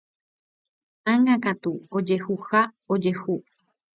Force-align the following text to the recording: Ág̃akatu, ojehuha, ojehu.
Ág̃akatu, 1.11 1.73
ojehuha, 1.97 2.61
ojehu. 2.93 3.35